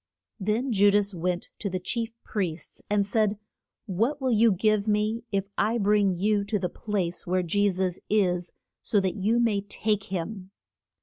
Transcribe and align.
Then 0.39 0.71
Ju 0.71 0.89
das 0.89 1.13
went 1.13 1.51
to 1.59 1.69
the 1.69 1.77
chief 1.79 2.15
priests 2.23 2.81
and 2.89 3.05
said, 3.05 3.37
What 3.85 4.19
will 4.19 4.31
you 4.31 4.51
give 4.51 4.87
me 4.87 5.25
if 5.31 5.45
I 5.59 5.77
bring 5.77 6.15
you 6.17 6.43
to 6.43 6.57
the 6.57 6.69
place 6.69 7.27
where 7.27 7.43
Je 7.43 7.69
sus 7.69 7.99
is, 8.09 8.51
so 8.81 8.99
that 8.99 9.13
you 9.15 9.39
may 9.39 9.61
take 9.61 10.05
him? 10.05 10.49